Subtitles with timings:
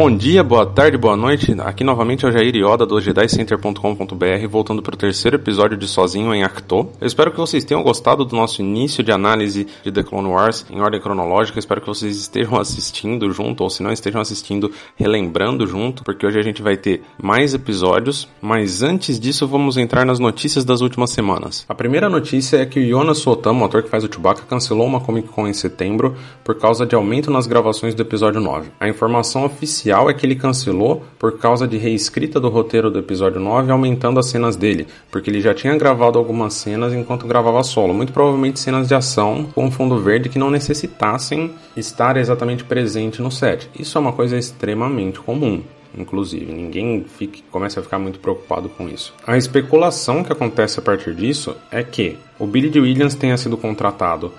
[0.00, 1.54] Bom dia, boa tarde, boa noite.
[1.60, 6.34] Aqui novamente é o Jair Ioda do JediCenter.com.br, voltando para o terceiro episódio de Sozinho
[6.34, 6.88] em Acto.
[6.98, 10.64] Eu espero que vocês tenham gostado do nosso início de análise de The Clone Wars
[10.70, 11.58] em ordem cronológica.
[11.58, 16.26] Eu espero que vocês estejam assistindo junto, ou se não estejam assistindo, relembrando junto, porque
[16.26, 18.26] hoje a gente vai ter mais episódios.
[18.40, 21.66] Mas antes disso, vamos entrar nas notícias das últimas semanas.
[21.68, 24.86] A primeira notícia é que o Jonas Sotamo, o ator que faz o Chewbacca, cancelou
[24.86, 28.70] uma Comic Con em setembro por causa de aumento nas gravações do episódio 9.
[28.80, 32.98] A informação oficial oficial é que ele cancelou por causa de reescrita do roteiro do
[33.00, 37.62] episódio 9, aumentando as cenas dele, porque ele já tinha gravado algumas cenas enquanto gravava
[37.62, 43.20] solo, muito provavelmente cenas de ação com fundo verde que não necessitassem estar exatamente presente
[43.20, 43.68] no set.
[43.78, 45.62] Isso é uma coisa extremamente comum
[45.96, 46.52] inclusive.
[46.52, 49.14] Ninguém fique, começa a ficar muito preocupado com isso.
[49.26, 52.80] A especulação que acontece a partir disso é que o Billy D.
[52.80, 54.32] Williams tenha sido contratado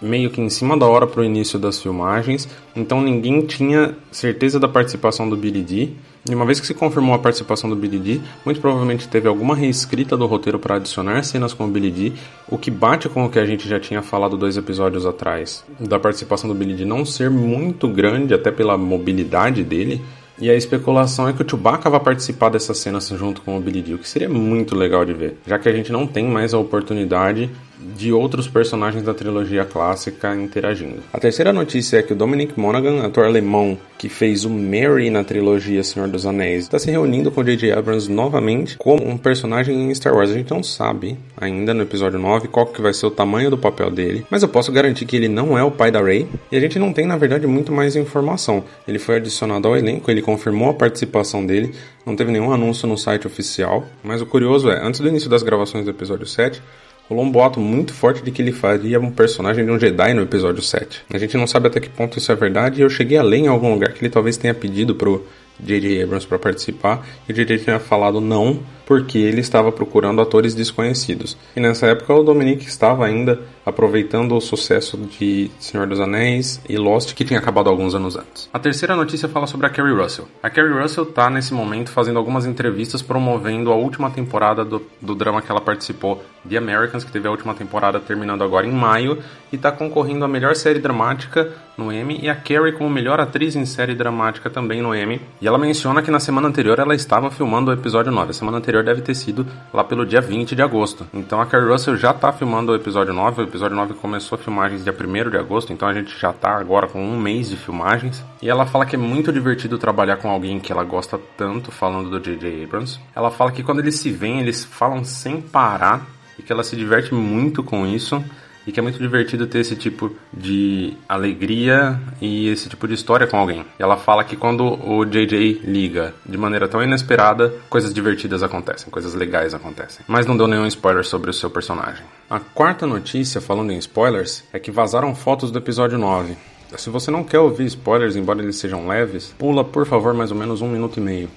[0.00, 4.60] meio que em cima da hora para o início das filmagens, então ninguém tinha certeza
[4.60, 5.88] da participação do Billy D.
[6.28, 9.56] E uma vez que se confirmou a participação do Billy D, muito provavelmente teve alguma
[9.56, 12.12] reescrita do roteiro para adicionar cenas com o Billy D,
[12.48, 15.98] o que bate com o que a gente já tinha falado dois episódios atrás, da
[15.98, 20.02] participação do Billy D não ser muito grande, até pela mobilidade dele,
[20.40, 23.82] e a especulação é que o Chewbacca vai participar dessa cena junto com o Billy
[23.82, 26.54] Dee, o que seria muito legal de ver, já que a gente não tem mais
[26.54, 31.02] a oportunidade de outros personagens da trilogia clássica interagindo.
[31.12, 35.24] A terceira notícia é que o Dominic Monaghan, ator alemão que fez o Merry na
[35.24, 37.72] trilogia Senhor dos Anéis, está se reunindo com J.J.
[37.72, 40.30] Abrams novamente como um personagem em Star Wars.
[40.30, 43.58] A gente não sabe ainda no episódio 9 qual que vai ser o tamanho do
[43.58, 46.56] papel dele, mas eu posso garantir que ele não é o pai da Rey e
[46.56, 48.62] a gente não tem na verdade muito mais informação.
[48.86, 51.74] Ele foi adicionado ao elenco, ele confirmou a participação dele,
[52.04, 55.42] não teve nenhum anúncio no site oficial, mas o curioso é, antes do início das
[55.42, 56.60] gravações do episódio 7,
[57.08, 60.20] rolou um boato muito forte de que ele faria um personagem de um Jedi no
[60.20, 61.06] episódio 7.
[61.10, 63.38] A gente não sabe até que ponto isso é verdade e eu cheguei a ler
[63.38, 65.24] em algum lugar que ele talvez tenha pedido pro
[65.58, 66.02] J.J.
[66.02, 67.64] Abrams para participar e o J.J.
[67.64, 71.38] tinha falado não porque ele estava procurando atores desconhecidos.
[71.56, 76.76] E nessa época o Dominique estava ainda aproveitando o sucesso de Senhor dos Anéis e
[76.76, 78.48] Lost, que tinha acabado alguns anos antes.
[78.52, 80.26] A terceira notícia fala sobre a Kerry Russell.
[80.42, 85.14] A Kerry Russell está nesse momento fazendo algumas entrevistas promovendo a última temporada do, do
[85.14, 89.18] drama que ela participou, The Americans, que teve a última temporada terminando agora em maio,
[89.52, 93.54] e está concorrendo à melhor série dramática no Emmy e a Kerry como melhor atriz
[93.54, 95.20] em série dramática também no Emmy.
[95.40, 98.30] E ela menciona que na semana anterior ela estava filmando o episódio 9.
[98.30, 101.06] A semana anterior deve ter sido lá pelo dia 20 de agosto.
[101.14, 103.42] Então a Carrie Russell já está filmando o episódio 9.
[103.42, 106.86] O episódio 9 começou filmagens dia 1 de agosto, então a gente já está agora
[106.86, 108.24] com um mês de filmagens.
[108.40, 112.10] E ela fala que é muito divertido trabalhar com alguém que ela gosta tanto, falando
[112.10, 112.64] do J.J.
[112.64, 113.00] Abrams.
[113.14, 116.06] Ela fala que quando eles se veem, eles falam sem parar
[116.38, 118.22] e que ela se diverte muito com isso
[118.68, 123.26] e que é muito divertido ter esse tipo de alegria e esse tipo de história
[123.26, 123.64] com alguém.
[123.78, 128.90] E ela fala que quando o JJ liga de maneira tão inesperada, coisas divertidas acontecem,
[128.90, 130.04] coisas legais acontecem.
[130.06, 132.04] Mas não deu nenhum spoiler sobre o seu personagem.
[132.28, 136.36] A quarta notícia, falando em spoilers, é que vazaram fotos do episódio 9.
[136.76, 140.36] Se você não quer ouvir spoilers, embora eles sejam leves, pula por favor mais ou
[140.36, 141.30] menos um minuto e meio.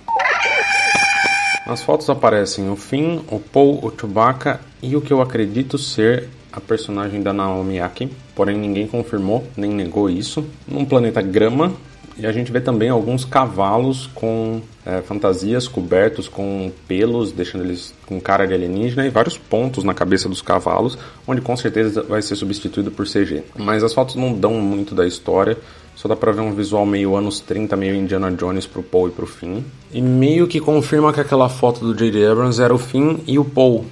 [1.65, 6.27] Nas fotos aparecem o Finn, o Paul, o Chewbacca e o que eu acredito ser
[6.51, 10.45] a personagem da Naomi Akin, porém ninguém confirmou nem negou isso.
[10.67, 11.73] Num planeta grama,
[12.17, 17.93] e a gente vê também alguns cavalos com é, fantasias cobertos com pelos, deixando eles
[18.05, 22.21] com cara de alienígena e vários pontos na cabeça dos cavalos, onde com certeza vai
[22.21, 23.43] ser substituído por CG.
[23.57, 25.57] Mas as fotos não dão muito da história,
[25.95, 29.11] só dá pra ver um visual meio anos 30, meio Indiana Jones pro Paul e
[29.11, 29.61] pro Finn.
[29.91, 32.27] E meio que confirma que aquela foto do J.J.
[32.27, 33.85] Abrams era o Finn e o Paul,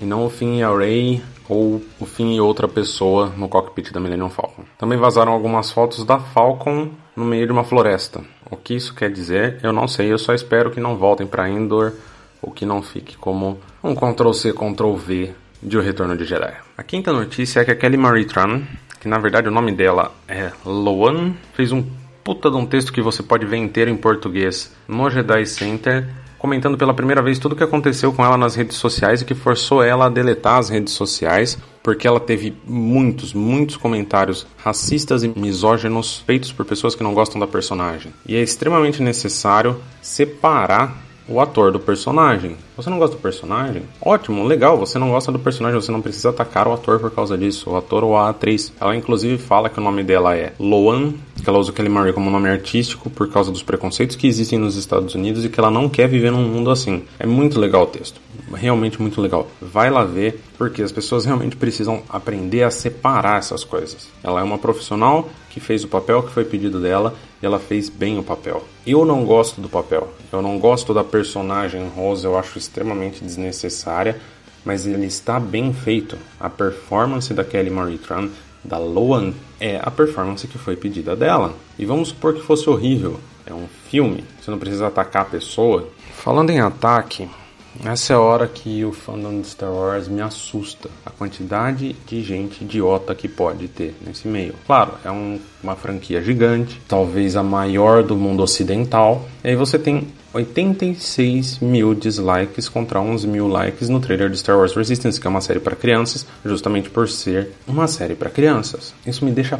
[0.00, 3.92] e não o Finn e a Rey ou o Finn e outra pessoa no cockpit
[3.92, 4.64] da Millennium Falcon.
[4.78, 8.22] Também vazaram algumas fotos da Falcon no meio de uma floresta.
[8.50, 11.48] O que isso quer dizer, eu não sei, eu só espero que não voltem para
[11.48, 11.92] Endor
[12.42, 16.54] ou que não fique como um Ctrl-C, Ctrl-V de O Retorno de Jedi.
[16.76, 18.62] A quinta notícia é que a Kelly Marie Tran,
[19.00, 21.84] que na verdade o nome dela é Loan, fez um
[22.22, 26.08] puta de um texto que você pode ver inteiro em português no Jedi Center
[26.46, 29.34] comentando pela primeira vez tudo o que aconteceu com ela nas redes sociais e que
[29.34, 35.28] forçou ela a deletar as redes sociais, porque ela teve muitos, muitos comentários racistas e
[35.28, 38.14] misóginos feitos por pessoas que não gostam da personagem.
[38.24, 40.96] E é extremamente necessário separar
[41.28, 42.56] o ator do personagem.
[42.76, 43.84] Você não gosta do personagem?
[44.02, 44.76] Ótimo, legal.
[44.76, 47.76] Você não gosta do personagem, você não precisa atacar o ator por causa disso, o
[47.76, 48.70] ator ou a atriz.
[48.78, 52.30] Ela inclusive fala que o nome dela é Loan, que ela usa Kelly Marie como
[52.30, 55.88] nome artístico por causa dos preconceitos que existem nos Estados Unidos e que ela não
[55.88, 57.02] quer viver num mundo assim.
[57.18, 58.20] É muito legal o texto,
[58.52, 59.48] realmente muito legal.
[59.60, 64.08] Vai lá ver, porque as pessoas realmente precisam aprender a separar essas coisas.
[64.22, 67.88] Ela é uma profissional que fez o papel que foi pedido dela e ela fez
[67.88, 68.62] bem o papel.
[68.86, 74.20] Eu não gosto do papel, eu não gosto da personagem Rosa, eu acho extremamente desnecessária,
[74.64, 76.18] mas ele está bem feito.
[76.38, 78.28] A performance da Kelly Marie Tran,
[78.64, 81.54] da Loan, é a performance que foi pedida dela.
[81.78, 83.20] E vamos supor que fosse horrível.
[83.46, 85.88] É um filme, você não precisa atacar a pessoa.
[86.12, 87.28] Falando em ataque,
[87.84, 90.88] essa é a hora que o fandom de Star Wars me assusta.
[91.04, 94.54] A quantidade de gente idiota que pode ter nesse meio.
[94.66, 99.28] Claro, é um, uma franquia gigante, talvez a maior do mundo ocidental.
[99.44, 104.58] E aí você tem 86 mil dislikes contra 11 mil likes no trailer de Star
[104.58, 108.94] Wars Resistance, que é uma série para crianças, justamente por ser uma série para crianças.
[109.06, 109.58] Isso me deixa.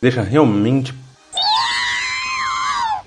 [0.00, 0.94] Deixa realmente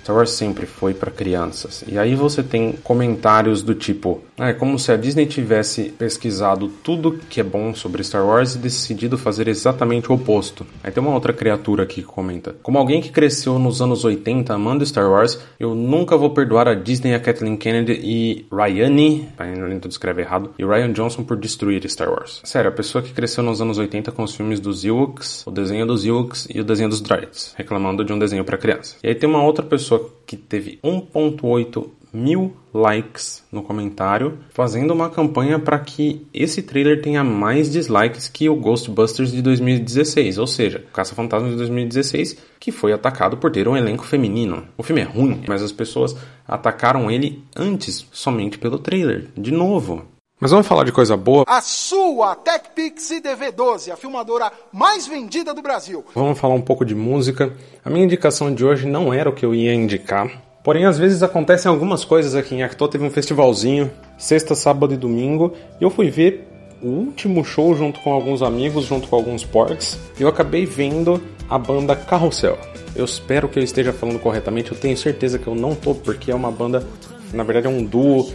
[0.06, 1.84] Star Wars sempre foi para crianças.
[1.88, 6.68] E aí você tem comentários do tipo: ah, é como se a Disney tivesse pesquisado
[6.84, 10.64] tudo que é bom sobre Star Wars e decidido fazer exatamente o oposto.
[10.84, 14.54] Aí tem uma outra criatura aqui que comenta: Como alguém que cresceu nos anos 80
[14.54, 19.88] amando Star Wars, eu nunca vou perdoar a Disney, a Kathleen Kennedy e Ryane, ainda
[19.88, 22.42] escreve errado, e Ryan Johnson por destruir Star Wars.
[22.44, 25.88] Sério, a pessoa que cresceu nos anos 80 com os filmes dos Ewoks, o desenho
[25.88, 28.98] dos Ewoks e o desenho dos Droids, reclamando de um desenho para criança.
[29.04, 34.94] E aí tem uma outra pessoa pessoa que teve 1.8 mil likes no comentário, fazendo
[34.94, 40.48] uma campanha para que esse trailer tenha mais dislikes que o Ghostbusters de 2016, ou
[40.48, 44.64] seja, Caça Fantasma de 2016, que foi atacado por ter um elenco feminino.
[44.78, 46.16] O filme é ruim, mas as pessoas
[46.48, 49.28] atacaram ele antes somente pelo trailer.
[49.38, 50.06] De novo,
[50.46, 51.44] mas vamos falar de coisa boa.
[51.48, 56.06] A sua TechPix DV12, a filmadora mais vendida do Brasil.
[56.14, 57.52] Vamos falar um pouco de música.
[57.84, 60.30] A minha indicação de hoje não era o que eu ia indicar.
[60.64, 62.88] Porém, às vezes acontecem algumas coisas aqui em Acto.
[62.88, 63.90] Teve um festivalzinho,
[64.20, 65.52] sexta, sábado e domingo.
[65.82, 66.48] E eu fui ver
[66.80, 69.98] o último show junto com alguns amigos, junto com alguns porks.
[70.20, 71.20] E eu acabei vendo
[71.50, 72.60] a banda Carrossel.
[72.96, 74.72] Eu espero que eu esteja falando corretamente.
[74.72, 76.86] Eu tenho certeza que eu não tô, porque é uma banda,
[77.34, 78.32] na verdade é um duo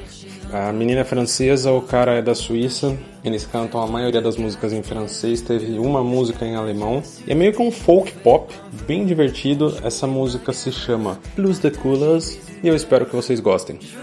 [0.52, 2.96] a menina é francesa, o cara é da Suíça.
[3.24, 7.02] Eles cantam a maioria das músicas em francês, teve uma música em alemão.
[7.26, 8.52] E é meio que um folk pop,
[8.86, 9.76] bem divertido.
[9.84, 13.78] Essa música se chama Plus de Couleurs e eu espero que vocês gostem.
[13.80, 14.00] Je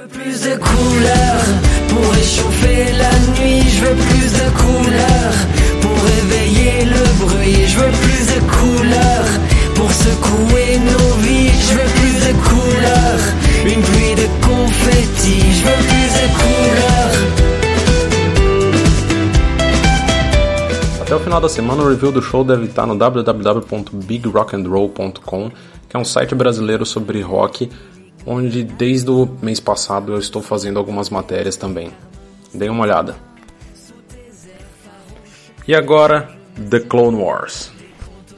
[13.68, 16.18] couleurs couleurs couleurs, une pluie de confetti, je veux plus de
[21.02, 25.52] Até o final da semana, o review do show deve estar no www.bigrockandroll.com,
[25.88, 27.70] que é um site brasileiro sobre rock,
[28.26, 31.92] onde desde o mês passado eu estou fazendo algumas matérias também.
[32.54, 33.16] Deem uma olhada.
[35.66, 36.30] E agora,
[36.70, 37.77] The Clone Wars.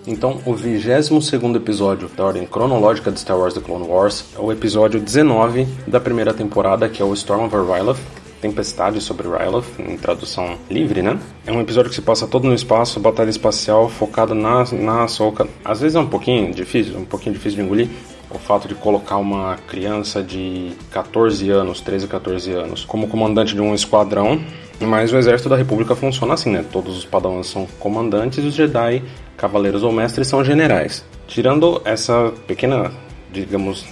[0.07, 4.51] Então, o 22 episódio da ordem cronológica de Star Wars The Clone Wars é o
[4.51, 7.99] episódio 19 da primeira temporada, que é o Storm Over Ryloth,
[8.41, 11.19] Tempestade sobre Ryloth, em tradução livre, né?
[11.45, 15.45] É um episódio que se passa todo no espaço, batalha espacial, focado na, na Ahsoka.
[15.63, 17.89] Às vezes é um pouquinho difícil, um pouquinho difícil de engolir,
[18.31, 23.59] o fato de colocar uma criança de 14 anos, 13, 14 anos, como comandante de
[23.59, 24.41] um esquadrão,
[24.85, 26.63] mas o exército da República funciona assim, né?
[26.71, 29.03] Todos os padawans são comandantes e os Jedi,
[29.37, 31.05] cavaleiros ou mestres, são generais.
[31.27, 32.91] Tirando essa pequena,
[33.31, 33.85] digamos,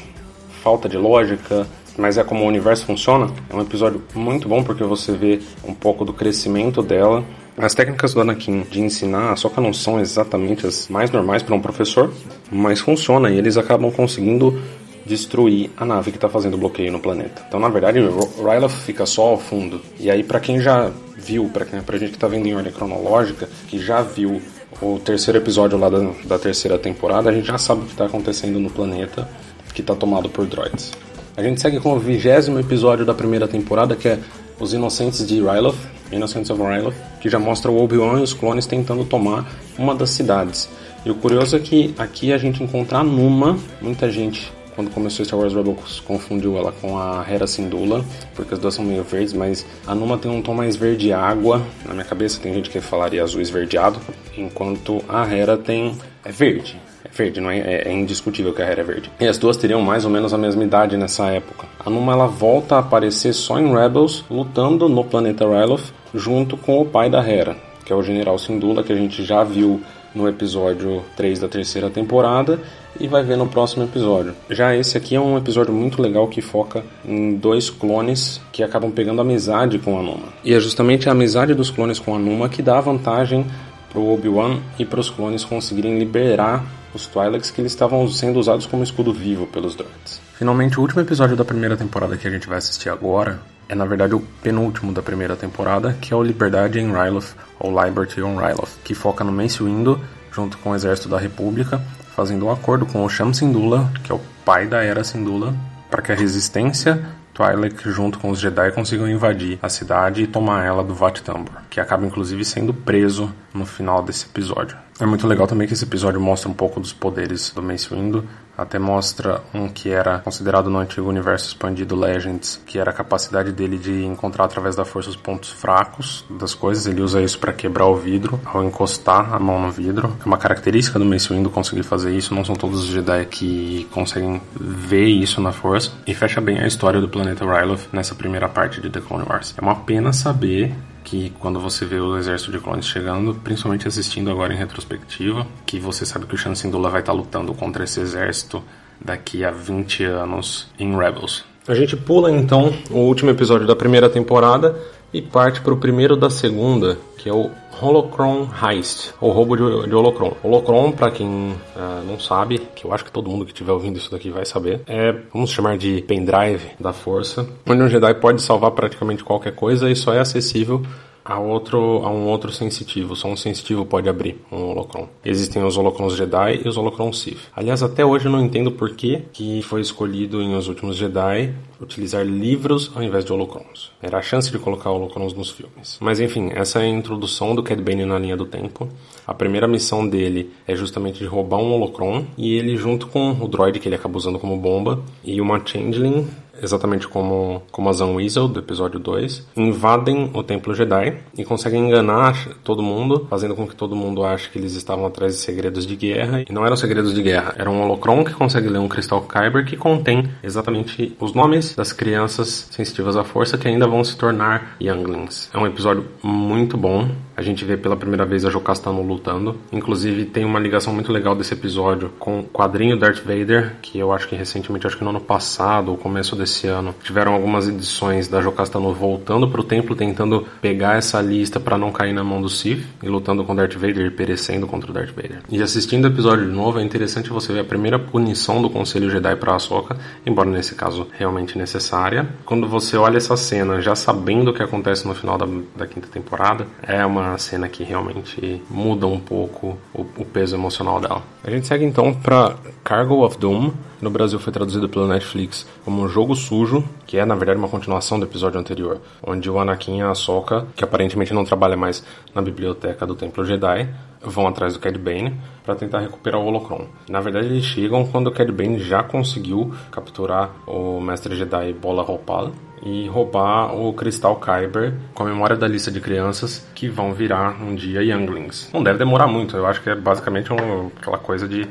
[0.63, 1.67] falta de lógica,
[1.97, 3.29] mas é como o universo funciona.
[3.49, 7.23] É um episódio muito bom porque você vê um pouco do crescimento dela.
[7.57, 11.55] As técnicas do Anakin de ensinar a Soka não são exatamente as mais normais para
[11.55, 12.13] um professor,
[12.51, 14.61] mas funciona e eles acabam conseguindo
[15.07, 17.43] destruir a nave que está fazendo bloqueio no planeta.
[17.47, 19.81] Então, na verdade, o Ryloth fica só ao fundo.
[19.99, 23.49] E aí, para quem já viu, para a gente que está vendo em ordem cronológica,
[23.67, 24.41] que já viu
[24.81, 28.05] o terceiro episódio lá da, da terceira temporada, a gente já sabe o que está
[28.05, 29.27] acontecendo no planeta
[29.73, 30.91] que está tomado por droids.
[31.35, 34.19] A gente segue com o vigésimo episódio da primeira temporada, que é
[34.59, 35.77] Os Inocentes de Ryloth,
[36.11, 39.47] Innocents of Ryloth, que já mostra o Obi-Wan e os clones tentando tomar
[39.77, 40.67] uma das cidades.
[41.05, 45.25] E o curioso é que aqui a gente encontra a Numa, muita gente quando começou
[45.25, 48.05] Star Wars Rebels confundiu ela com a Hera Syndulla,
[48.35, 51.63] porque as duas são meio verdes, mas a Numa tem um tom mais verde água.
[51.83, 53.99] Na minha cabeça tem gente que falaria azul esverdeado,
[54.37, 56.79] enquanto a Hera tem é verde.
[57.03, 57.57] é verde, não é?
[57.57, 57.87] é?
[57.87, 59.11] é indiscutível que a Hera é verde.
[59.19, 61.65] E as duas teriam mais ou menos a mesma idade nessa época.
[61.83, 66.79] A Numa ela volta a aparecer só em Rebels, lutando no planeta Ryloth, junto com
[66.79, 69.81] o pai da Hera, que é o General Syndulla, que a gente já viu
[70.13, 72.59] no episódio 3 da terceira temporada
[72.99, 74.33] e vai ver no próximo episódio.
[74.49, 78.91] Já esse aqui é um episódio muito legal que foca em dois clones que acabam
[78.91, 80.29] pegando amizade com a Numa.
[80.43, 83.45] E é justamente a amizade dos clones com a Numa que dá vantagem
[83.89, 88.39] para o Obi-Wan e para os clones conseguirem liberar os Twi'leks que eles estavam sendo
[88.39, 90.21] usados como escudo vivo pelos droids.
[90.35, 93.39] Finalmente, o último episódio da primeira temporada que a gente vai assistir agora
[93.69, 97.71] é na verdade o penúltimo da primeira temporada, que é o Liberdade em Ryloth, ou
[97.83, 99.99] Liberty on Ryloth, que foca no Mace Windu
[100.31, 101.81] junto com o exército da República,
[102.15, 105.53] fazendo um acordo com o Sham Syndulla, que é o pai da Era Syndulla,
[105.89, 107.03] para que a resistência
[107.33, 111.53] Twi'lek junto com os Jedi consigam invadir a cidade e tomar ela do Vat Tambor,
[111.69, 114.77] que acaba inclusive sendo preso no final desse episódio.
[114.99, 118.23] É muito legal também que esse episódio mostra um pouco dos poderes do Mace Windu,
[118.57, 123.51] até mostra um que era considerado no antigo universo expandido Legends, que era a capacidade
[123.51, 126.87] dele de encontrar através da força os pontos fracos das coisas.
[126.87, 130.17] Ele usa isso para quebrar o vidro ao encostar a mão no vidro.
[130.19, 132.33] É uma característica do Mace Windu conseguir fazer isso.
[132.33, 135.91] Não são todos os Jedi que conseguem ver isso na força.
[136.07, 139.53] E fecha bem a história do planeta Ryloth nessa primeira parte de The Clone Wars.
[139.55, 140.73] É uma pena saber
[141.07, 145.79] que quando você vê o exército de clones chegando, principalmente assistindo agora em retrospectiva, que
[145.79, 148.61] você sabe que o Shan Syndulla vai estar lutando contra esse exército
[148.99, 151.45] daqui a 20 anos em Rebels.
[151.65, 154.77] A gente pula então o último episódio da primeira temporada
[155.13, 157.49] e parte para o primeiro da segunda, que é o
[157.81, 160.33] Holocron Heist, ou roubo de, de Holocron.
[160.43, 163.97] Holocron, para quem uh, não sabe, que eu acho que todo mundo que estiver ouvindo
[163.97, 168.41] isso daqui vai saber, é, vamos chamar de pendrive da força, onde um Jedi pode
[168.41, 170.81] salvar praticamente qualquer coisa e só é acessível
[171.27, 173.15] a, outro, a um outro sensitivo.
[173.15, 175.09] Só um sensitivo pode abrir um holocron.
[175.25, 177.49] Existem os holocrons Jedi e os holocrons Sith.
[177.53, 181.53] Aliás, até hoje eu não entendo por que, que foi escolhido em Os Últimos Jedi
[181.79, 183.91] utilizar livros ao invés de holocrons.
[184.01, 185.97] Era a chance de colocar holocrons nos filmes.
[186.01, 188.87] Mas enfim, essa é a introdução do Cad Bane na linha do tempo.
[189.25, 193.47] A primeira missão dele é justamente de roubar um holocron e ele junto com o
[193.47, 196.27] droid que ele acaba usando como bomba e uma changeling
[196.61, 201.87] exatamente como, como a Zan Weasel do episódio 2, invadem o Templo Jedi e conseguem
[201.87, 205.85] enganar todo mundo, fazendo com que todo mundo ache que eles estavam atrás de segredos
[205.85, 206.43] de guerra.
[206.47, 209.65] E não eram segredos de guerra, era um holocron que consegue ler um cristal Kyber
[209.65, 214.75] que contém exatamente os nomes das crianças sensitivas à força que ainda vão se tornar
[214.81, 215.49] Younglings.
[215.53, 217.09] É um episódio muito bom.
[217.37, 219.55] A gente vê pela primeira vez a Jocastano lutando.
[219.71, 224.11] Inclusive tem uma ligação muito legal desse episódio com o quadrinho Darth Vader, que eu
[224.11, 226.95] acho que recentemente, acho que no ano passado, ou começo desse esse ano.
[227.03, 232.13] Tiveram algumas edições da Jocastano voltando pro templo, tentando pegar essa lista para não cair
[232.13, 235.41] na mão do Sith e lutando com Darth Vader e perecendo contra o Darth Vader.
[235.49, 239.09] E assistindo o episódio de novo, é interessante você ver a primeira punição do Conselho
[239.09, 242.27] Jedi para Ahsoka, embora nesse caso realmente necessária.
[242.45, 246.07] Quando você olha essa cena, já sabendo o que acontece no final da, da quinta
[246.07, 251.23] temporada, é uma cena que realmente muda um pouco o, o peso emocional dela.
[251.43, 256.03] A gente segue então para Cargo of Doom, no Brasil foi traduzido pelo Netflix como
[256.03, 259.97] um jogo sujo, que é na verdade uma continuação do episódio anterior, onde o Anakin
[259.97, 262.03] e a Ahsoka, que aparentemente não trabalha mais
[262.35, 263.89] na biblioteca do Templo Jedi,
[264.21, 266.87] vão atrás do Cad Bane para tentar recuperar o Holocron.
[267.09, 272.03] Na verdade, eles chegam quando o Cad Bane já conseguiu capturar o Mestre Jedi Bola
[272.03, 277.13] Ropal e roubar o Cristal Kyber com a memória da lista de crianças que vão
[277.13, 278.69] virar um dia Younglings.
[278.73, 281.67] Não deve demorar muito, eu acho que é basicamente um, aquela coisa de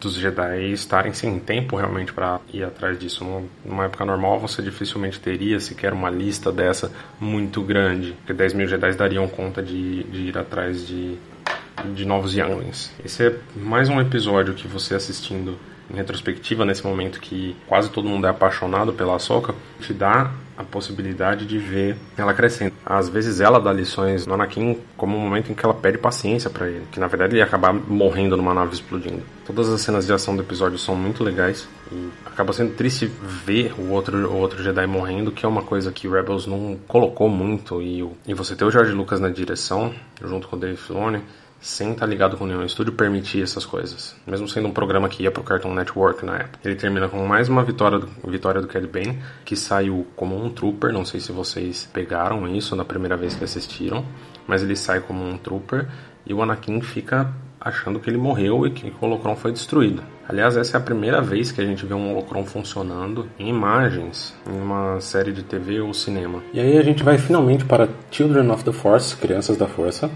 [0.00, 3.24] dos Jedi estarem sem tempo realmente para ir atrás disso.
[3.64, 6.90] Numa época normal, você dificilmente teria sequer uma lista dessa
[7.20, 11.18] muito grande, porque 10 mil Jedi dariam conta de, de ir atrás de,
[11.94, 12.90] de novos Younglings.
[13.04, 15.58] Esse é mais um episódio que você assistindo
[15.92, 20.64] em retrospectiva, nesse momento que quase todo mundo é apaixonado pela Ahsoka, te dá a
[20.64, 22.74] possibilidade de ver ela crescendo.
[22.84, 26.50] Às vezes ela dá lições no Anakin como um momento em que ela pede paciência
[26.50, 29.22] para ele, que na verdade ele ia acabar morrendo numa nave explodindo.
[29.46, 33.74] Todas as cenas de ação do episódio são muito legais e acaba sendo triste ver
[33.78, 37.80] o outro, o outro Jedi morrendo, que é uma coisa que Rebels não colocou muito
[37.80, 41.22] e, e você ter o George Lucas na direção, junto com o Dave Filoni,
[41.60, 44.16] sem estar tá ligado com nenhum estúdio, permitir essas coisas.
[44.26, 46.58] Mesmo sendo um programa que ia pro Cartoon Network na época.
[46.64, 50.48] Ele termina com mais uma vitória do, vitória do Cad Bane, que saiu como um
[50.48, 50.92] trooper.
[50.92, 54.04] Não sei se vocês pegaram isso na primeira vez que assistiram,
[54.46, 55.86] mas ele sai como um trooper.
[56.24, 60.02] E o Anakin fica achando que ele morreu e que o Holocron foi destruído.
[60.26, 64.32] Aliás, essa é a primeira vez que a gente vê um holocron funcionando em imagens
[64.48, 66.40] em uma série de TV ou cinema.
[66.54, 70.08] E aí a gente vai finalmente para Children of the Force, Crianças da Força,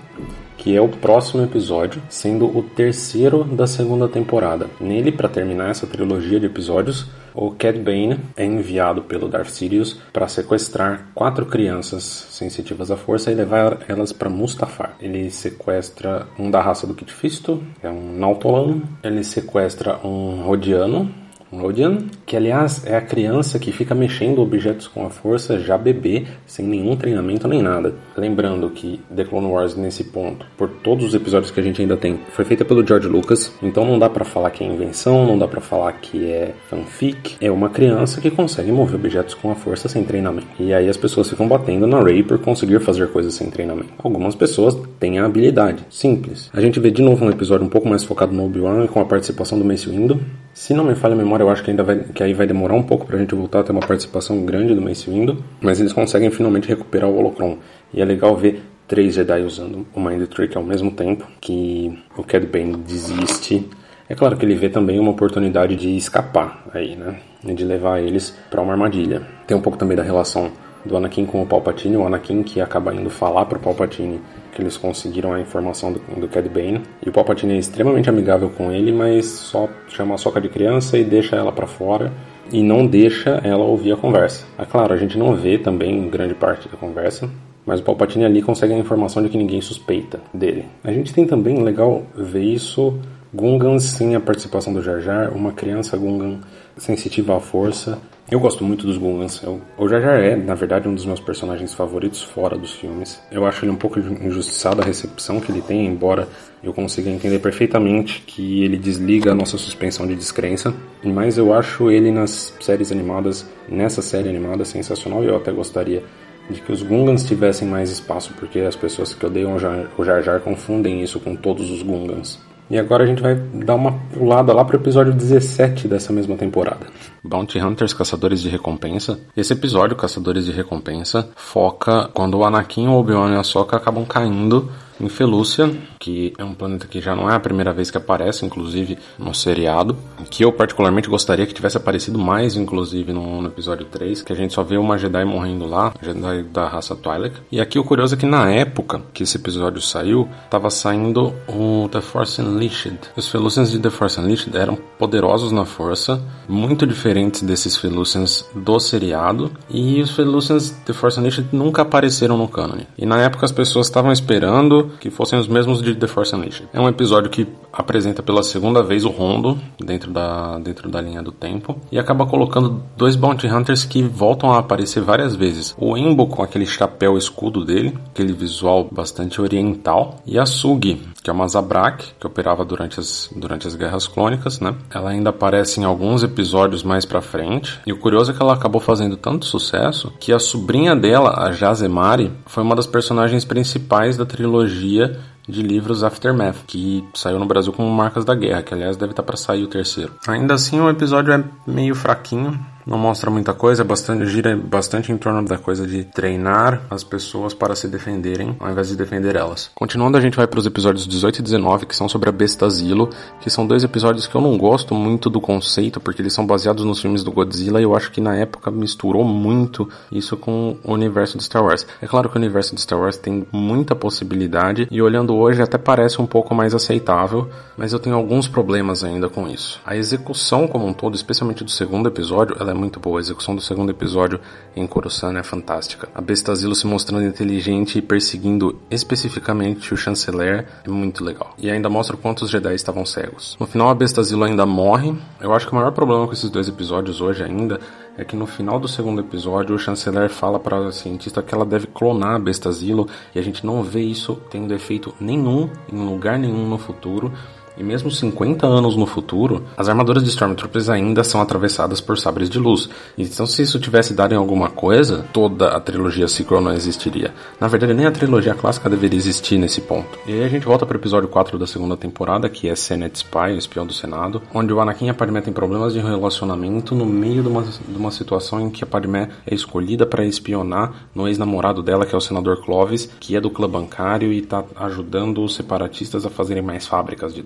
[0.56, 4.68] que é o próximo episódio, sendo o terceiro da segunda temporada.
[4.80, 9.98] Nele, para terminar essa trilogia de episódios, o Cad Bane é enviado pelo Darth Sidious
[10.12, 14.96] para sequestrar quatro crianças sensitivas à força e levar elas para Mustafar.
[15.00, 18.82] Ele sequestra um da raça do Kit Fisto, é um Nautolan.
[19.02, 21.12] Ele sequestra um Rodiano,
[21.52, 26.24] Rodian, que aliás é a criança que fica mexendo objetos com a força já bebê,
[26.46, 27.94] sem nenhum treinamento nem nada.
[28.16, 31.96] Lembrando que The Clone Wars nesse ponto, por todos os episódios que a gente ainda
[31.96, 35.38] tem, foi feita pelo George Lucas, então não dá para falar que é invenção, não
[35.38, 39.54] dá para falar que é fanfic, é uma criança que consegue mover objetos com a
[39.54, 40.46] força sem treinamento.
[40.58, 43.92] E aí as pessoas ficam batendo na Rey por conseguir fazer coisas sem treinamento.
[43.98, 46.50] Algumas pessoas têm a habilidade, simples.
[46.52, 49.04] A gente vê de novo um episódio um pouco mais focado no Obi-Wan com a
[49.04, 50.20] participação do Mace Windu.
[50.54, 52.74] Se não me falha a memória, eu acho que ainda vai, que aí vai demorar
[52.74, 55.92] um pouco pra gente voltar a ter uma participação grande do Mace Windu, mas eles
[55.92, 57.58] conseguem finalmente recuperar o Holocron.
[57.92, 62.22] E é legal ver três Jedi usando o Mind Trick ao mesmo tempo, que o
[62.22, 63.68] Cad Bane desiste.
[64.08, 67.16] É claro que ele vê também uma oportunidade de escapar aí, né?
[67.42, 69.22] De levar eles para uma armadilha.
[69.48, 70.52] Tem um pouco também da relação
[70.84, 74.20] do Anakin com o Palpatine, o Anakin que acaba indo falar pro Palpatine
[74.54, 76.80] que eles conseguiram a informação do, do Cad Bane.
[77.04, 80.96] E o Palpatine é extremamente amigável com ele, mas só chama a soca de criança
[80.96, 82.12] e deixa ela para fora
[82.52, 84.46] e não deixa ela ouvir a conversa.
[84.58, 87.28] É claro, a gente não vê também grande parte da conversa,
[87.66, 90.66] mas o Palpatine ali consegue a informação de que ninguém suspeita dele.
[90.82, 92.98] A gente tem também, legal ver isso,
[93.32, 96.38] Gungans sem a participação do Jar Jar, uma criança Gungan
[96.76, 97.98] sensitiva à força,
[98.30, 99.42] eu gosto muito dos Gungans.
[99.42, 103.20] Eu, o Jar Jar é, na verdade, um dos meus personagens favoritos fora dos filmes.
[103.30, 106.26] Eu acho ele um pouco injustiçado a recepção que ele tem, embora
[106.62, 110.74] eu consiga entender perfeitamente que ele desliga a nossa suspensão de descrença.
[111.02, 116.02] Mas eu acho ele nas séries animadas, nessa série animada, sensacional e eu até gostaria
[116.48, 120.04] de que os Gungans tivessem mais espaço, porque as pessoas que odeiam o Jar, o
[120.04, 122.38] Jar confundem isso com todos os Gungans.
[122.70, 126.86] E agora a gente vai dar uma pulada lá pro episódio 17 dessa mesma temporada.
[127.24, 129.18] Bounty Hunters Caçadores de Recompensa.
[129.34, 134.04] Esse episódio, Caçadores de Recompensa, foca quando o Anakin, o Obi-Wan e a Sokka acabam
[134.04, 137.98] caindo em Felúcia, que é um planeta que já não é a primeira vez que
[137.98, 139.96] aparece, inclusive no seriado,
[140.30, 144.36] que eu particularmente gostaria que tivesse aparecido mais, inclusive no, no episódio 3, que a
[144.36, 147.36] gente só vê uma Jedi morrendo lá, Jedi da raça Twi'lek.
[147.50, 151.88] E aqui o curioso é que na época que esse episódio saiu, estava saindo o
[151.90, 152.98] The Force Unleashed.
[153.16, 157.13] Os Felucians de The Force Unleashed eram poderosos na força, muito diferentes
[157.44, 162.84] desses Felucians do seriado, e os Felucians de Force Unleashed nunca apareceram no canon.
[162.98, 166.68] E na época as pessoas estavam esperando que fossem os mesmos de The Force Unleashed.
[166.72, 171.22] É um episódio que apresenta pela segunda vez o Rondo dentro da, dentro da linha
[171.22, 175.74] do tempo e acaba colocando dois Bounty Hunters que voltam a aparecer várias vezes.
[175.78, 181.30] O Embo com aquele chapéu escudo dele, aquele visual bastante oriental, e a Sugi, que
[181.30, 184.74] é uma Zabrak, que operava durante as, durante as Guerras Clônicas, né?
[184.90, 188.54] Ela ainda aparece em alguns episódios mais pra frente, e o curioso é que ela
[188.54, 194.16] acabou fazendo tanto sucesso que a sobrinha dela, a Jazemari, foi uma das personagens principais
[194.16, 198.96] da trilogia de livros Aftermath, que saiu no Brasil como Marcas da Guerra, que aliás
[198.96, 200.12] deve estar para sair o terceiro.
[200.26, 205.10] Ainda assim, o episódio é meio fraquinho, não mostra muita coisa, é bastante, gira bastante
[205.10, 209.36] em torno da coisa de treinar as pessoas para se defenderem, ao invés de defender
[209.36, 209.70] elas.
[209.74, 212.68] Continuando, a gente vai para os episódios 18 e 19, que são sobre a Besta
[212.68, 216.46] Zilo, que são dois episódios que eu não gosto muito do conceito, porque eles são
[216.46, 220.76] baseados nos filmes do Godzilla, e eu acho que na época misturou muito isso com
[220.84, 221.86] o universo de Star Wars.
[222.00, 225.78] É claro que o universo de Star Wars tem muita possibilidade, e olhando hoje até
[225.78, 229.80] parece um pouco mais aceitável, mas eu tenho alguns problemas ainda com isso.
[229.84, 233.18] A execução como um todo, especialmente do segundo episódio, ela é muito boa.
[233.18, 234.40] A execução do segundo episódio
[234.76, 236.08] em Coruscant é fantástica.
[236.14, 241.54] A Bestazilo se mostrando inteligente e perseguindo especificamente o chanceler é muito legal.
[241.58, 243.56] E ainda mostra quantos Jedi estavam cegos.
[243.58, 245.14] No final, a Bestazilo ainda morre.
[245.40, 247.80] Eu acho que o maior problema com esses dois episódios hoje ainda
[248.16, 251.64] é que no final do segundo episódio o chanceler fala para a cientista que ela
[251.64, 256.38] deve clonar a Bestazilo e a gente não vê isso tendo efeito nenhum em lugar
[256.38, 257.32] nenhum no futuro
[257.76, 262.48] E mesmo 50 anos no futuro, as armaduras de Stormtroopers ainda são atravessadas por sabres
[262.48, 262.88] de luz.
[263.18, 267.34] Então, se isso tivesse dado em alguma coisa, toda a trilogia sequel não existiria.
[267.60, 270.18] Na verdade, nem a trilogia clássica deveria existir nesse ponto.
[270.26, 273.16] E aí a gente volta para o episódio 4 da segunda temporada, que é Senate
[273.16, 276.94] Spy, o espião do Senado, onde o Anakin e a Padmé têm problemas de relacionamento
[276.94, 281.08] no meio de uma, de uma situação em que a Padmé é escolhida para espionar
[281.14, 284.62] no ex-namorado dela, que é o senador Clovis, que é do clã bancário e está
[284.76, 287.42] ajudando os separatistas a fazerem mais fábricas de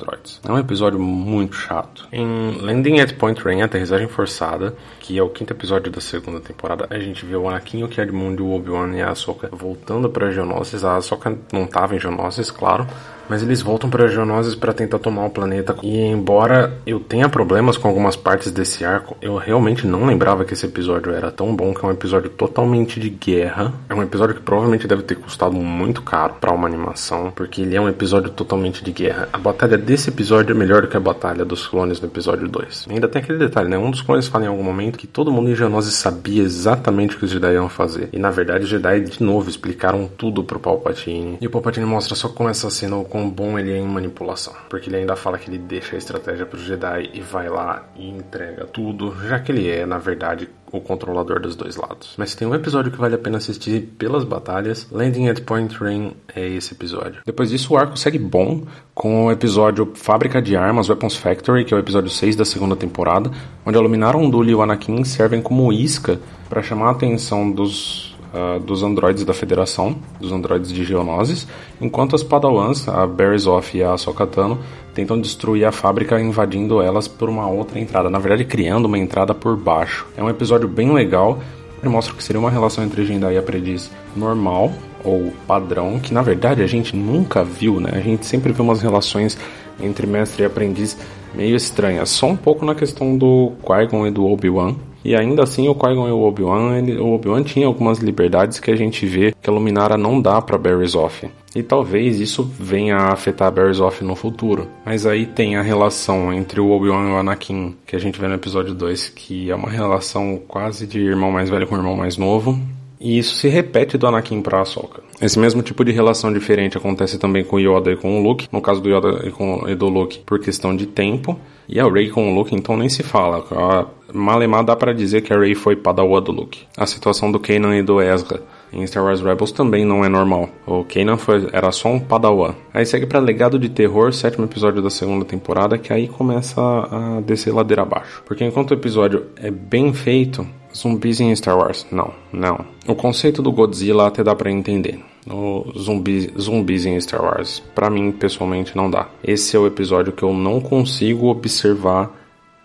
[0.46, 2.07] É um episódio muito chato.
[2.12, 6.87] Em Landing at Point Rain, aterrissagem forçada, que é o quinto episódio da segunda temporada,
[6.90, 10.85] a gente vê o Anakin, o Kid o Obi-Wan e a Ahsoka voltando para Geonosis.
[10.85, 12.87] A Ahsoka não estava em Geonosis, claro,
[13.28, 15.76] mas eles voltam para Geonosis para tentar tomar o planeta.
[15.82, 20.54] E embora eu tenha problemas com algumas partes desse arco, eu realmente não lembrava que
[20.54, 23.72] esse episódio era tão bom, que é um episódio totalmente de guerra.
[23.88, 27.76] É um episódio que provavelmente deve ter custado muito caro para uma animação, porque ele
[27.76, 29.28] é um episódio totalmente de guerra.
[29.32, 32.86] A batalha desse episódio é melhor do que a batalha dos clones no episódio 2.
[32.88, 33.78] E ainda tem aquele detalhe, né?
[33.78, 37.18] Um dos clones fala em algum momento que todo mundo em Geonosis sabia exatamente o
[37.18, 38.08] que os Jedi iam fazer.
[38.12, 41.38] E na verdade os Jedi de novo explicaram tudo pro Palpatine.
[41.40, 44.54] E o Palpatine mostra só como essa cena quão bom ele é em manipulação.
[44.68, 47.85] Porque ele ainda fala que ele deixa a estratégia para os Jedi e vai lá
[47.96, 52.14] e entrega tudo, já que ele é, na verdade, o controlador dos dois lados.
[52.16, 56.12] Mas tem um episódio que vale a pena assistir pelas batalhas, Landing at Point Rain
[56.35, 57.22] é esse episódio.
[57.24, 61.74] Depois disso, o arco segue bom com o episódio Fábrica de Armas, Weapons Factory, que
[61.74, 63.31] é o episódio 6 da segunda temporada,
[63.66, 68.07] onde a Luminar Unduli e o Anakin servem como isca para chamar a atenção dos
[68.38, 71.46] uh, dos androides da Federação, dos androides de Geonosis,
[71.81, 74.59] enquanto as Padawans, a Berizoff e a Sokatano,
[74.94, 79.35] tentam destruir a fábrica invadindo elas por uma outra entrada, na verdade criando uma entrada
[79.35, 80.07] por baixo.
[80.16, 81.38] É um episódio bem legal,
[81.81, 84.72] ele mostra que seria uma relação entre Jedi e aprendiz normal,
[85.05, 87.90] ou padrão, que na verdade a gente nunca viu, né?
[87.92, 89.38] A gente sempre viu umas relações
[89.81, 90.98] entre mestre e aprendiz
[91.35, 95.68] meio estranhas, só um pouco na questão do Qui-Gon e do Obi-Wan, e ainda assim
[95.68, 99.48] o Qui-Gon e o Obi-Wan, o Obi-Wan tinha algumas liberdades que a gente vê que
[99.48, 101.28] a Luminara não dá para Barriss-Off.
[101.54, 104.68] E talvez isso venha a afetar Barriss-Off no futuro.
[104.84, 108.28] Mas aí tem a relação entre o Obi-Wan e o Anakin, que a gente vê
[108.28, 112.16] no episódio 2, que é uma relação quase de irmão mais velho com irmão mais
[112.16, 112.58] novo.
[113.00, 115.02] E isso se repete do Anakin para Ahsoka.
[115.20, 118.48] Esse mesmo tipo de relação diferente acontece também com Yoda e com o Luke.
[118.50, 121.38] No caso do Yoda e, com, e do Luke, por questão de tempo.
[121.68, 123.44] E a Rey com o Luke, então nem se fala.
[123.50, 126.62] A Malemar dá para dizer que a Rey foi padawan do Luke.
[126.76, 130.48] A situação do Kanan e do Ezra em Star Wars Rebels também não é normal.
[130.66, 132.54] O Kanan foi, era só um padawan.
[132.72, 137.20] Aí segue para Legado de Terror, sétimo episódio da segunda temporada, que aí começa a
[137.20, 138.22] descer ladeira abaixo.
[138.26, 142.64] Porque enquanto o episódio é bem feito, zumbis em Star Wars, não, não.
[142.87, 145.00] O conceito do Godzilla até dá para entender.
[145.31, 149.09] O zumbi, zumbis em Star Wars, para mim pessoalmente não dá.
[149.22, 152.11] Esse é o episódio que eu não consigo observar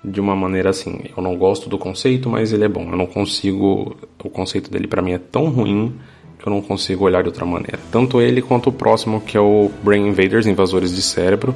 [0.04, 1.02] de uma maneira assim.
[1.16, 2.84] Eu não gosto do conceito, mas ele é bom.
[2.90, 3.96] Eu não consigo.
[4.24, 5.94] O conceito dele para mim é tão ruim
[6.40, 7.80] que eu não consigo olhar de outra maneira.
[7.92, 11.56] Tanto ele quanto o próximo, que é o Brain Invaders Invasores de Cérebro,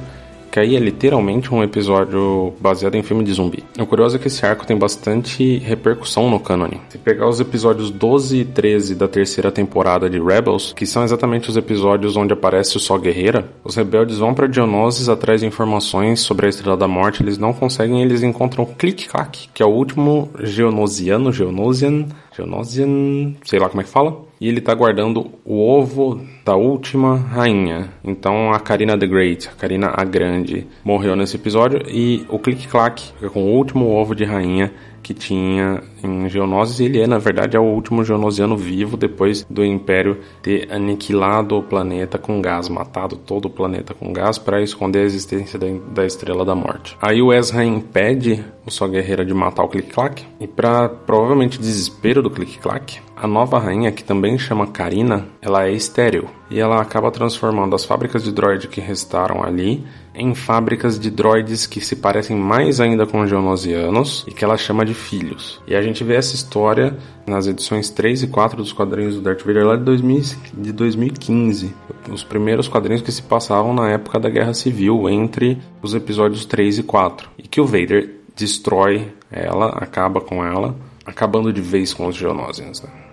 [0.50, 3.64] que aí é literalmente um episódio baseado em filme de zumbi.
[3.78, 6.80] O curioso é que esse arco tem bastante repercussão no cânone.
[6.88, 11.48] Se pegar os episódios 12 e 13 da terceira temporada de Rebels, que são exatamente
[11.48, 16.20] os episódios onde aparece o Sol Guerreira, os rebeldes vão para Dionosis atrás de informações
[16.20, 20.30] sobre a Estrela da Morte, eles não conseguem, eles encontram Click-Clack, que é o último
[20.40, 26.20] Geonosiano, Geonosian, Geonosian, sei lá como é que fala, e ele tá guardando o ovo
[26.44, 27.90] da última rainha.
[28.04, 32.68] Então a Karina the Great, a Karina a Grande, morreu nesse episódio e o Click
[32.68, 34.72] Clack com o último ovo de rainha
[35.08, 36.80] que tinha em Geonosis.
[36.80, 41.62] Ele é, na verdade, é o último geonosiano vivo depois do Império ter aniquilado o
[41.62, 46.44] planeta com gás, matado todo o planeta com gás para esconder a existência da, Estrela
[46.44, 46.94] da Morte.
[47.00, 51.58] Aí o Ezra impede o Só Guerreira de matar o Click Clack e para provavelmente
[51.58, 56.60] desespero do Click Clack, a nova rainha, que também chama Karina, ela é estéril e
[56.60, 59.84] ela acaba transformando as fábricas de droid que restaram ali
[60.18, 64.84] em fábricas de droids que se parecem mais ainda com geonosianos e que ela chama
[64.84, 65.62] de filhos.
[65.66, 69.44] E a gente vê essa história nas edições 3 e 4 dos quadrinhos do Darth
[69.44, 70.22] Vader lá de, 2000,
[70.54, 71.74] de 2015.
[72.10, 76.78] Os primeiros quadrinhos que se passavam na época da Guerra Civil entre os episódios 3
[76.78, 77.30] e 4.
[77.38, 82.82] E que o Vader destrói ela, acaba com ela, acabando de vez com os geonosians.
[82.82, 83.07] Né?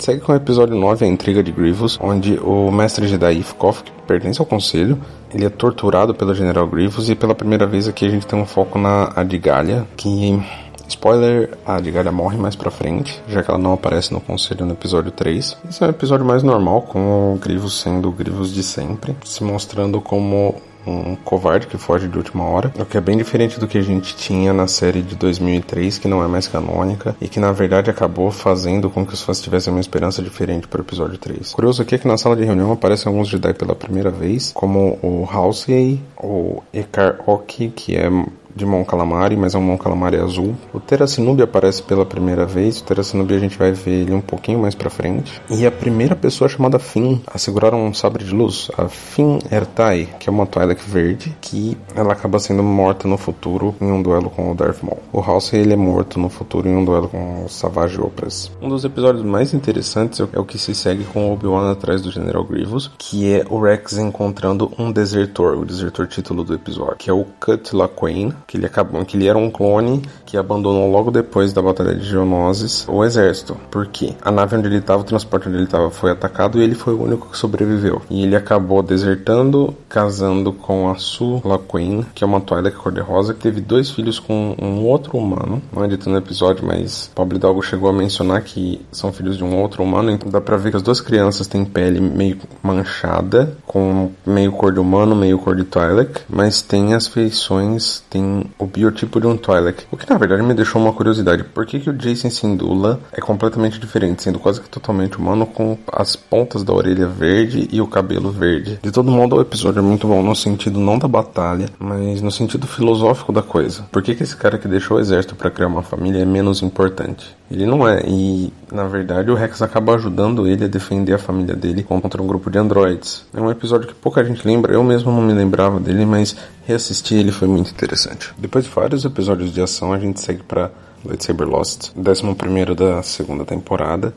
[0.00, 3.82] Gente segue com o episódio 9, a intriga de Grievous, onde o mestre Jedi Ifkoff,
[3.82, 4.98] que pertence ao conselho,
[5.32, 8.46] ele é torturado pelo General Grievous e pela primeira vez aqui a gente tem um
[8.46, 10.42] foco na Adigalha, que
[10.88, 14.72] Spoiler, a Digalha morre mais pra frente, já que ela não aparece no conselho no
[14.72, 15.56] episódio 3.
[15.68, 19.44] Esse é um episódio mais normal, com o Grivos sendo o Grivos de sempre, se
[19.44, 23.66] mostrando como um covarde que foge de última hora, o que é bem diferente do
[23.66, 27.40] que a gente tinha na série de 2003, que não é mais canônica e que
[27.40, 31.18] na verdade acabou fazendo com que os fãs tivessem uma esperança diferente para o episódio
[31.18, 31.52] 3.
[31.52, 34.98] Curioso aqui é que na sala de reunião aparecem alguns Jedi pela primeira vez, como
[35.02, 38.10] o Halsey, o Ekar Oki, que é
[38.54, 40.54] de Mon Calamari, mas é um Mon Calamari azul.
[40.72, 42.80] O Terracinubi aparece pela primeira vez.
[42.80, 45.40] O Terracinubi a gente vai ver ele um pouquinho mais pra frente.
[45.48, 50.08] E a primeira pessoa chamada Finn a segurar um sabre de luz, a Finn Ertai,
[50.18, 54.30] que é uma Twi'lek verde, que ela acaba sendo morta no futuro em um duelo
[54.30, 54.98] com o Darth Maul.
[55.12, 58.50] O House ele é morto no futuro em um duelo com o Savage Opress.
[58.60, 62.44] Um dos episódios mais interessantes é o que se segue com Obi-Wan atrás do General
[62.44, 67.12] Grievous, que é o Rex encontrando um desertor, o desertor título do episódio, que é
[67.12, 71.52] o Cut LaQuain, que ele acabou, que ele era um clone que abandonou logo depois
[71.52, 75.58] da batalha de Geonosis o exército, porque a nave onde ele estava, o transporte onde
[75.58, 78.02] ele estava foi atacado e ele foi o único que sobreviveu.
[78.10, 83.40] E ele acabou desertando, casando com a Su LaQueen, que é uma Twi'lek cor-de-rosa, que
[83.40, 85.62] teve dois filhos com um outro humano.
[85.72, 89.56] Não dito no episódio, mas Pobre Doggo chegou a mencionar que são filhos de um
[89.56, 94.10] outro humano, então dá pra ver que as duas crianças têm pele meio manchada, com
[94.26, 99.20] meio cor de humano, meio cor de Twi'lek, mas tem as feições, tem o biotipo
[99.20, 99.84] de um Twi'lek.
[99.90, 101.44] O que na verdade me deixou uma curiosidade.
[101.44, 105.78] Por que, que o Jason Sindula é completamente diferente, sendo quase que totalmente humano com
[105.92, 108.78] as pontas da orelha verde e o cabelo verde?
[108.82, 112.30] De todo modo, o episódio é muito bom no sentido não da batalha, mas no
[112.30, 113.84] sentido filosófico da coisa.
[113.90, 116.62] Por que, que esse cara que deixou o exército para criar uma família é menos
[116.62, 117.36] importante?
[117.50, 121.56] Ele não é, e na verdade o Rex acaba ajudando ele a defender a família
[121.56, 123.26] dele contra um grupo de androids.
[123.34, 126.36] É um episódio que pouca gente lembra, eu mesmo não me lembrava dele, mas
[126.70, 128.32] reassistir ele foi muito interessante.
[128.38, 130.70] Depois de vários episódios de ação, a gente segue para
[131.04, 134.14] Lightsaber Lost, 11 da segunda temporada,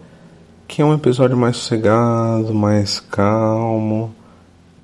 [0.68, 4.14] que é um episódio mais sossegado, mais calmo.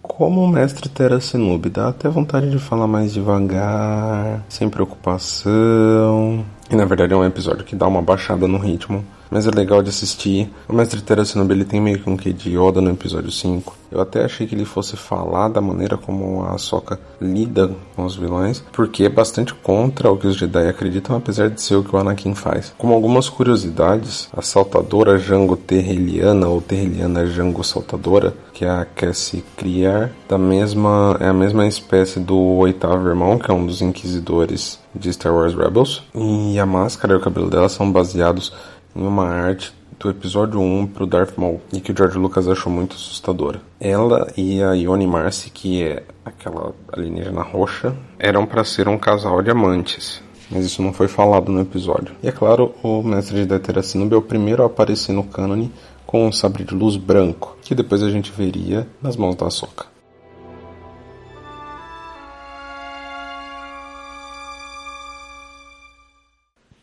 [0.01, 6.43] Como o mestre Terra Sinub, dá até vontade de falar mais devagar, sem preocupação.
[6.69, 9.81] E na verdade é um episódio que dá uma baixada no ritmo mas é legal
[9.81, 10.49] de assistir.
[10.67, 13.77] O Mestre Teracinobi ele tem meio que um quê de Yoda no episódio 5.
[13.91, 18.15] Eu até achei que ele fosse falar da maneira como a Soka lida com os
[18.15, 21.95] vilões, porque é bastante contra o que os Jedi acreditam, apesar de ser o que
[21.95, 22.73] o Anakin faz.
[22.77, 29.43] Como algumas curiosidades, a saltadora Jango Terreliana ou Terreliana Jango Saltadora, que é a Cassie
[29.57, 34.79] criar, da mesma é a mesma espécie do oitavo irmão, que é um dos inquisidores
[34.93, 38.53] de Star Wars Rebels, e a máscara e o cabelo dela são baseados
[38.99, 42.47] em uma arte do episódio 1 para o Darth Maul e que o George Lucas
[42.47, 43.61] achou muito assustadora.
[43.79, 49.41] Ela e a Ione Marcy, que é aquela alienígena roxa, eram para ser um casal
[49.41, 50.21] de amantes.
[50.51, 52.15] Mas isso não foi falado no episódio.
[52.23, 55.71] E é claro, o mestre de Deteracinobi é o primeiro a aparecer no cânone
[56.05, 59.85] com um sabre de luz branco, que depois a gente veria nas mãos da Soca.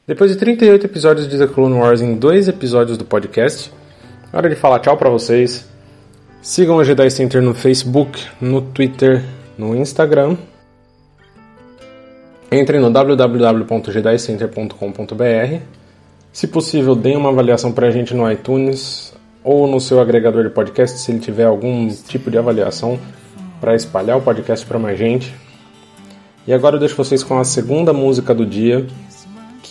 [0.07, 3.73] Depois de 38 episódios de The Clone Wars em dois episódios do podcast,
[4.33, 5.69] hora de falar tchau para vocês.
[6.41, 9.25] Sigam o Jedi Center no Facebook, no Twitter,
[9.59, 10.37] no Instagram.
[12.53, 15.61] Entrem no www.jedicenter.com.br.
[16.33, 20.51] Se possível, deem uma avaliação para a gente no iTunes ou no seu agregador de
[20.51, 22.97] podcast, se ele tiver algum tipo de avaliação
[23.61, 25.35] para espalhar o podcast para mais gente.
[26.47, 28.87] E agora eu deixo vocês com a segunda música do dia,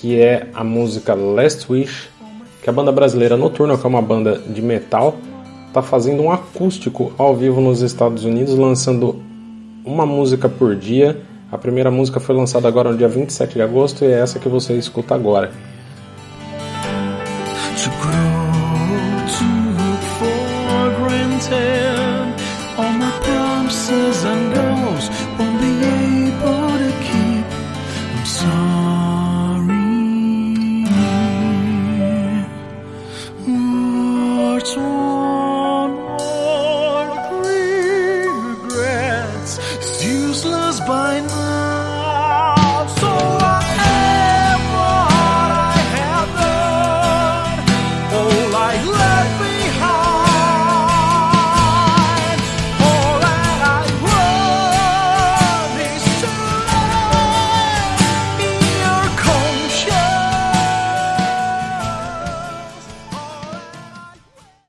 [0.06, 2.12] que é a música Last Wish,
[2.62, 5.18] que a banda brasileira Noturna, que é uma banda de metal,
[5.68, 9.20] está fazendo um acústico ao vivo nos Estados Unidos, lançando
[9.84, 11.20] uma música por dia.
[11.52, 14.48] A primeira música foi lançada agora no dia 27 de agosto e é essa que
[14.48, 15.52] você escuta agora.